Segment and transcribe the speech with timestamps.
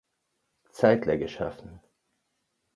[0.71, 1.79] Zeidler geschaffen.